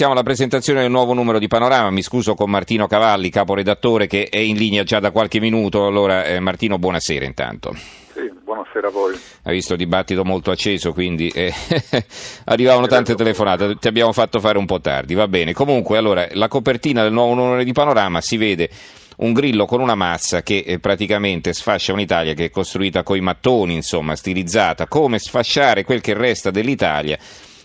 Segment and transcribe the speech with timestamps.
[0.00, 1.90] passiamo alla presentazione del nuovo numero di Panorama.
[1.90, 5.84] Mi scuso con Martino Cavalli, caporedattore, che è in linea già da qualche minuto.
[5.84, 7.74] Allora, eh, Martino, buonasera intanto.
[8.14, 9.14] Sì, buonasera a voi.
[9.42, 11.52] Ha visto dibattito molto acceso, quindi eh,
[12.46, 15.52] arrivavano tante telefonate, ti abbiamo fatto fare un po' tardi, va bene.
[15.52, 18.70] Comunque, allora, la copertina del nuovo numero di Panorama si vede
[19.18, 23.74] un grillo con una mazza che eh, praticamente sfascia un'Italia che è costruita coi mattoni,
[23.74, 27.18] insomma, stilizzata, come sfasciare quel che resta dell'Italia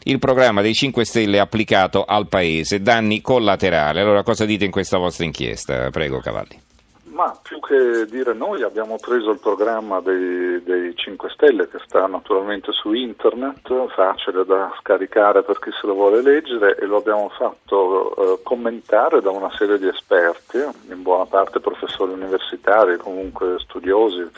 [0.08, 4.00] il programma dei 5 Stelle applicato al Paese, danni collaterali.
[4.00, 5.90] Allora cosa dite in questa vostra inchiesta?
[5.90, 6.62] Prego Cavalli.
[7.06, 12.06] Ma più che dire noi abbiamo preso il programma dei, dei 5 Stelle che sta
[12.08, 17.30] naturalmente su internet, facile da scaricare per chi se lo vuole leggere e lo abbiamo
[17.30, 20.58] fatto eh, commentare da una serie di esperti,
[20.90, 24.30] in buona parte professori universitari, comunque studiosi,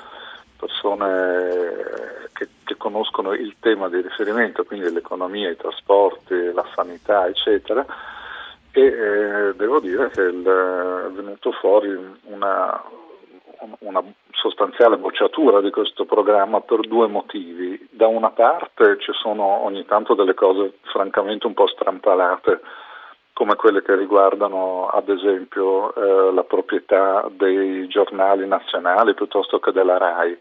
[0.56, 7.86] persone che, che conoscono il tema di riferimento, quindi l'economia, i trasporti, la sanità, eccetera
[8.78, 12.84] e eh, devo dire che il, è venuto fuori una,
[13.80, 17.88] una, sostanziale bocciatura di questo programma per due motivi.
[17.90, 22.62] Da una parte ci sono ogni tanto delle cose francamente un po' strampalate,
[23.34, 29.98] come quelle che riguardano ad esempio eh, la proprietà dei giornali nazionali piuttosto che della
[29.98, 30.38] RAI.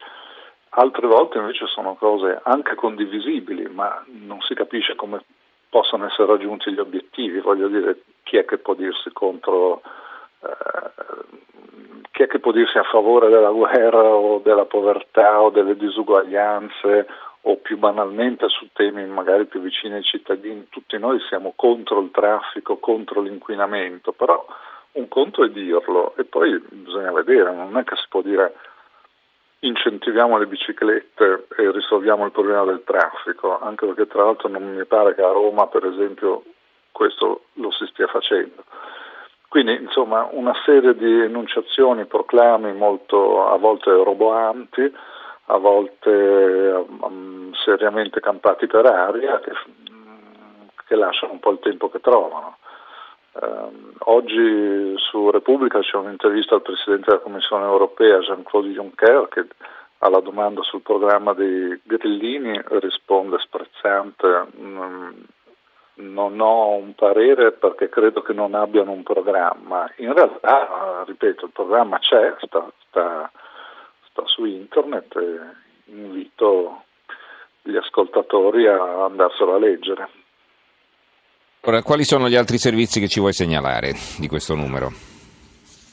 [0.79, 5.25] Altre volte invece sono cose anche condivisibili, ma non si capisce come
[5.71, 9.81] possano essere raggiunti gli obiettivi, voglio dire, chi è che può dirsi contro,
[10.43, 15.77] eh, chi è che può dirsi a favore della guerra o della povertà o delle
[15.77, 17.07] disuguaglianze
[17.41, 22.11] o più banalmente su temi magari più vicini ai cittadini, tutti noi siamo contro il
[22.11, 24.45] traffico, contro l'inquinamento, però
[24.93, 28.53] un conto è dirlo e poi bisogna vedere, non è che si può dire
[29.67, 34.85] incentiviamo le biciclette e risolviamo il problema del traffico, anche perché tra l'altro non mi
[34.85, 36.45] pare che a Roma per esempio
[36.93, 38.65] questo lo si stia facendo.
[39.49, 44.93] Quindi insomma una serie di enunciazioni, proclami molto a volte roboanti,
[45.47, 49.53] a volte um, seriamente campati per aria, che,
[50.87, 52.59] che lasciano un po' il tempo che trovano.
[53.39, 59.47] Uh, oggi su Repubblica c'è un'intervista al Presidente della Commissione europea, Jean-Claude Juncker, che
[59.99, 65.11] alla domanda sul programma dei grillini risponde sprezzante, mm,
[65.97, 69.91] non ho un parere perché credo che non abbiano un programma.
[69.97, 73.31] In realtà, ripeto, il programma c'è, sta, sta,
[74.09, 76.85] sta su internet e invito
[77.63, 80.09] gli ascoltatori a andarselo a leggere.
[81.69, 84.93] Ora, quali sono gli altri servizi che ci vuoi segnalare di questo numero?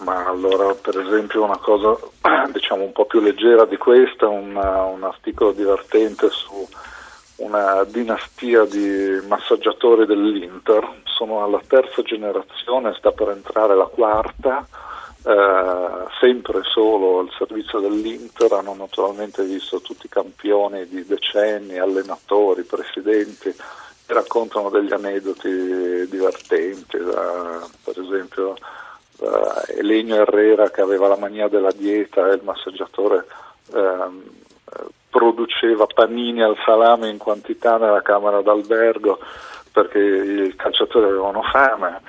[0.03, 1.97] Ma allora, per esempio, una cosa
[2.53, 6.67] diciamo un po' più leggera di questa, una, un articolo divertente su
[7.37, 14.67] una dinastia di massaggiatori dell'Inter, sono alla terza generazione, sta per entrare la quarta,
[15.25, 22.61] eh, sempre solo al servizio dell'Inter, hanno naturalmente visto tutti i campioni di decenni, allenatori,
[22.61, 23.51] presidenti
[24.07, 28.55] raccontano degli aneddoti divertenti, da, per esempio
[29.17, 33.25] da Elenio Herrera che aveva la mania della dieta e il massaggiatore
[33.73, 34.23] ehm,
[35.09, 39.19] produceva panini al salame in quantità nella camera d'albergo
[39.71, 42.01] perché i calciatori avevano fame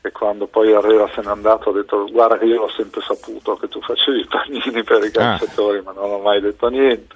[0.00, 3.56] e quando poi Herrera se n'è andato ha detto guarda che io ho sempre saputo
[3.56, 5.36] che tu facevi i panini per i ah.
[5.36, 5.82] calciatori ah.
[5.82, 7.14] ma non ho mai detto niente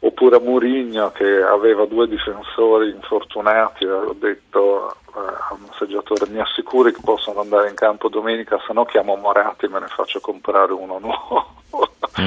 [0.00, 6.92] oppure a Murigno che aveva due difensori infortunati, ho detto eh, al massaggiatore mi assicuri
[6.92, 10.72] che possono andare in campo domenica, se no chiamo Moratti e me ne faccio comprare
[10.72, 11.58] uno nuovo.
[12.20, 12.26] Mm.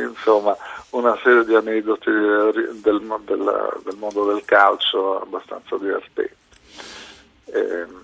[0.00, 0.56] Insomma,
[0.90, 3.20] una serie di aneddoti del, del,
[3.84, 6.34] del, mondo del calcio abbastanza divertenti.
[7.44, 8.02] E, ehm,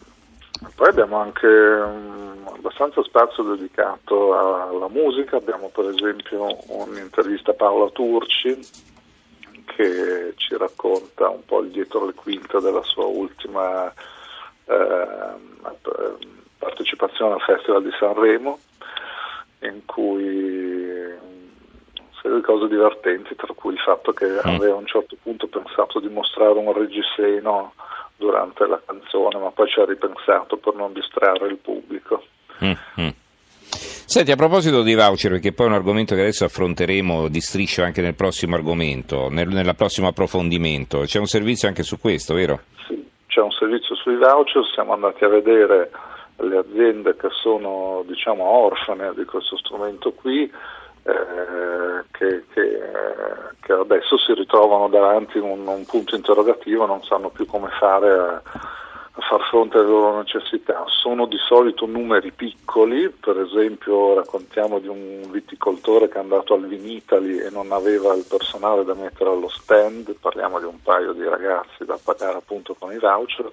[0.74, 7.90] poi abbiamo anche um, abbastanza spazio dedicato alla musica, abbiamo per esempio un'intervista a Paola
[7.90, 8.58] Turci
[9.66, 13.92] che ci racconta un po' il dietro le quinte della sua ultima
[14.64, 15.46] eh,
[16.58, 18.58] partecipazione al Festival di Sanremo,
[19.60, 21.16] in cui
[22.22, 24.38] di cose divertenti, tra cui il fatto che mm.
[24.44, 27.72] aveva a un certo punto pensato di mostrare un reggiseno
[28.16, 32.22] durante la canzone, ma poi ci ha ripensato per non distrarre il pubblico.
[34.10, 37.82] Senti, a proposito dei voucher, perché poi è un argomento che adesso affronteremo di striscio
[37.82, 42.60] anche nel prossimo argomento, nel, nel prossimo approfondimento, c'è un servizio anche su questo, vero?
[42.86, 45.90] Sì, c'è un servizio sui voucher, siamo andati a vedere
[46.36, 50.50] le aziende che sono diciamo orfane di questo strumento qui,
[51.02, 52.80] eh, che, che,
[53.60, 58.10] che, adesso si ritrovano davanti a un, un, punto interrogativo, non sanno più come fare
[58.10, 58.42] a,
[59.20, 60.84] far fronte alle loro necessità.
[60.86, 66.66] Sono di solito numeri piccoli, per esempio raccontiamo di un viticoltore che è andato al
[66.66, 71.24] Vinitali e non aveva il personale da mettere allo stand, parliamo di un paio di
[71.24, 73.50] ragazzi da pagare appunto con i voucher,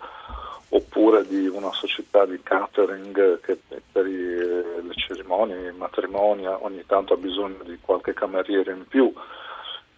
[0.69, 3.57] oppure di una società di catering che
[3.91, 9.11] per le cerimonie, i matrimoni ogni tanto ha bisogno di qualche cameriere in più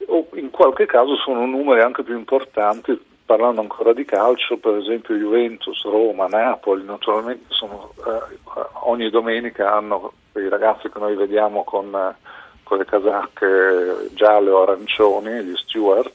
[0.05, 5.13] o in qualche caso sono numeri anche più importanti parlando ancora di calcio, per esempio
[5.13, 8.37] Juventus, Roma, Napoli, naturalmente sono, eh,
[8.85, 12.15] ogni domenica hanno quei ragazzi che noi vediamo con, eh,
[12.63, 16.13] con le casacche gialle o arancioni, gli steward,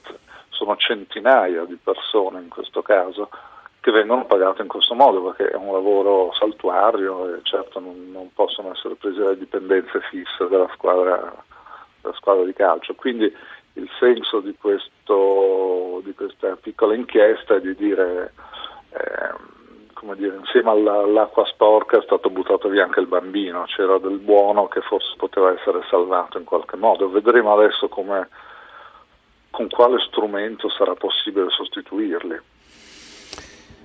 [0.49, 3.29] sono centinaia di persone in questo caso
[3.81, 8.33] che vengono pagate in questo modo perché è un lavoro saltuario e certo non, non
[8.33, 11.35] possono essere prese le dipendenze fisse della squadra,
[12.01, 12.95] della squadra di calcio.
[12.95, 13.31] Quindi
[13.75, 18.33] il senso di, questo, di questa piccola inchiesta è di dire,
[18.91, 24.19] eh, dire, insieme alla, all'acqua sporca è stato buttato via anche il bambino, c'era del
[24.19, 27.11] buono che forse poteva essere salvato in qualche modo.
[27.11, 28.29] Vedremo adesso come,
[29.51, 32.41] con quale strumento sarà possibile sostituirli.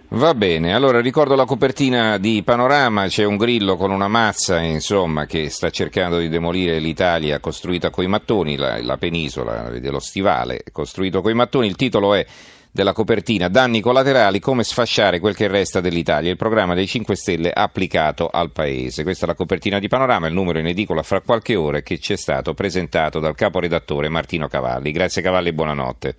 [0.10, 5.26] Va bene, allora ricordo la copertina di Panorama, c'è un grillo con una mazza insomma,
[5.26, 11.22] che sta cercando di demolire l'Italia costruita coi mattoni, la, la penisola dello stivale costruito
[11.22, 12.26] coi mattoni, il titolo è
[12.72, 17.52] della copertina Danni collaterali, come sfasciare quel che resta dell'Italia, il programma dei 5 Stelle
[17.52, 19.04] applicato al Paese.
[19.04, 22.14] Questa è la copertina di Panorama, il numero in edicola fra qualche ora che ci
[22.14, 24.92] è stato presentato dal caporedattore Martino Cavalli.
[24.92, 26.16] Grazie Cavalli e buonanotte.